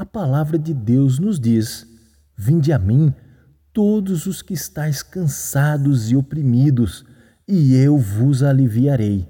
[0.00, 1.86] A palavra de Deus nos diz:
[2.34, 3.12] Vinde a mim,
[3.70, 7.04] todos os que estáis cansados e oprimidos,
[7.46, 9.28] e eu vos aliviarei.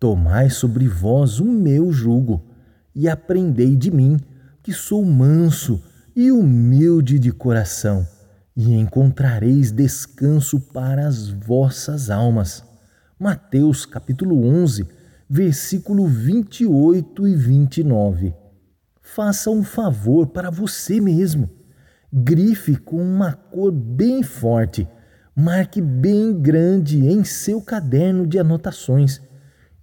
[0.00, 2.42] Tomai sobre vós o meu jugo
[2.94, 4.18] e aprendei de mim,
[4.62, 5.82] que sou manso
[6.16, 8.08] e humilde de coração,
[8.56, 12.64] e encontrareis descanso para as vossas almas.
[13.20, 14.86] Mateus capítulo 11,
[15.28, 18.45] versículo 28 e 29.
[19.06, 21.48] Faça um favor para você mesmo.
[22.12, 24.86] Grife com uma cor bem forte,
[25.34, 29.22] marque bem grande em seu caderno de anotações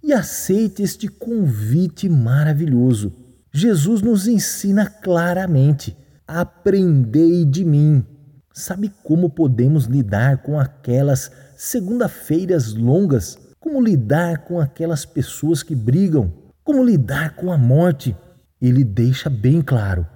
[0.02, 3.12] e aceite este convite maravilhoso.
[3.50, 5.96] Jesus nos ensina claramente:
[6.28, 8.04] aprendei de mim.
[8.52, 13.38] Sabe como podemos lidar com aquelas segunda-feiras longas?
[13.58, 16.30] Como lidar com aquelas pessoas que brigam?
[16.62, 18.14] Como lidar com a morte?
[18.64, 20.06] Ele deixa bem claro: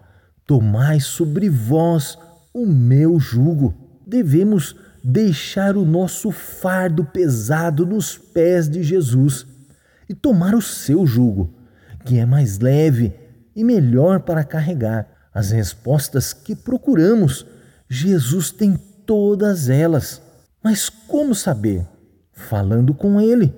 [0.46, 2.18] tomai sobre vós
[2.54, 3.74] o meu jugo.
[4.06, 4.74] Devemos
[5.04, 9.46] deixar o nosso fardo pesado nos pés de Jesus
[10.08, 11.54] e tomar o seu jugo,
[12.06, 13.12] que é mais leve
[13.54, 15.06] e melhor para carregar.
[15.34, 17.44] As respostas que procuramos,
[17.86, 20.22] Jesus tem todas elas.
[20.64, 21.86] Mas como saber?
[22.32, 23.54] Falando com Ele,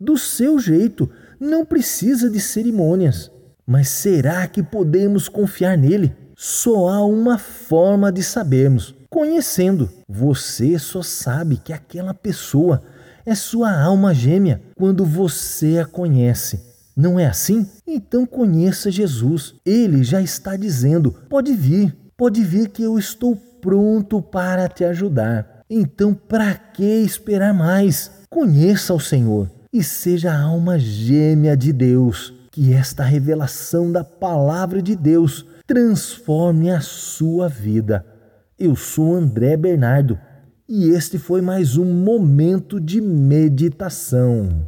[0.00, 3.32] do seu jeito, não precisa de cerimônias.
[3.68, 6.16] Mas será que podemos confiar nele?
[6.34, 9.90] Só há uma forma de sabermos: conhecendo.
[10.08, 12.82] Você só sabe que aquela pessoa
[13.26, 16.64] é sua alma gêmea quando você a conhece.
[16.96, 17.66] Não é assim?
[17.86, 19.56] Então conheça Jesus.
[19.66, 25.60] Ele já está dizendo: pode vir, pode vir que eu estou pronto para te ajudar.
[25.68, 28.10] Então, para que esperar mais?
[28.30, 32.37] Conheça o Senhor e seja a alma gêmea de Deus.
[32.60, 38.04] Que esta revelação da palavra de Deus transforme a sua vida.
[38.58, 40.18] Eu sou André Bernardo
[40.68, 44.66] e este foi mais um momento de meditação.